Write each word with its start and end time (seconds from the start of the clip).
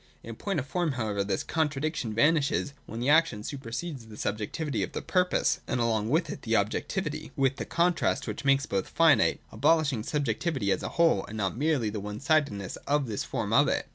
In 0.23 0.35
point 0.35 0.59
of 0.59 0.65
form 0.65 0.93
however 0.93 1.23
this 1.23 1.43
contra 1.43 1.79
diction 1.79 2.11
vanishes 2.15 2.73
when 2.87 2.99
the 2.99 3.09
action 3.09 3.43
supersedes 3.43 4.07
the 4.07 4.17
sub 4.17 4.39
jectivity 4.39 4.83
of 4.83 4.93
the 4.93 5.01
purpose, 5.03 5.59
and 5.67 5.79
along 5.79 6.09
with 6.09 6.31
it 6.31 6.41
the 6.41 6.55
objectivity, 6.55 7.31
with 7.35 7.57
the 7.57 7.65
contrast 7.65 8.25
which 8.27 8.43
makes 8.43 8.65
both 8.65 8.87
finite; 8.89 9.39
abolish 9.51 9.93
ing 9.93 10.01
subjectivity 10.01 10.71
as 10.71 10.81
a 10.81 10.89
whole 10.97 11.23
and 11.27 11.37
not 11.37 11.55
merely 11.55 11.91
the 11.91 11.99
one 11.99 12.19
sidednesss 12.19 12.77
of 12.87 13.05
this 13.05 13.23
form 13.23 13.53
of 13.53 13.67
it. 13.67 13.87